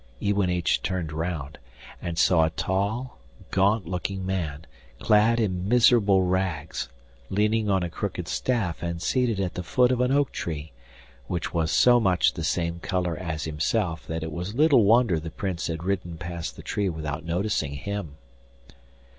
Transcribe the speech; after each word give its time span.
Iwanich 0.19 0.81
turned 0.81 1.11
round, 1.11 1.59
and 2.01 2.17
saw 2.17 2.45
a 2.45 2.49
tall, 2.49 3.19
gaunt 3.51 3.85
looking 3.87 4.25
man, 4.25 4.65
clad 4.99 5.39
in 5.39 5.67
miserable 5.69 6.23
rags, 6.23 6.89
leaning 7.29 7.69
on 7.69 7.83
a 7.83 7.89
crooked 7.91 8.27
staff 8.27 8.81
and 8.81 8.99
seated 8.99 9.39
at 9.39 9.53
the 9.53 9.61
foot 9.61 9.91
of 9.91 10.01
an 10.01 10.11
oak 10.11 10.31
tree, 10.31 10.71
which 11.27 11.53
was 11.53 11.69
so 11.69 11.99
much 11.99 12.33
the 12.33 12.43
same 12.43 12.79
colour 12.79 13.15
as 13.15 13.43
himself 13.43 14.07
that 14.07 14.23
it 14.23 14.31
was 14.31 14.55
little 14.55 14.85
wonder 14.85 15.19
the 15.19 15.29
Prince 15.29 15.67
had 15.67 15.83
ridden 15.83 16.17
past 16.17 16.55
the 16.55 16.63
tree 16.63 16.89
without 16.89 17.23
noticing 17.23 17.73
him. 17.73 18.15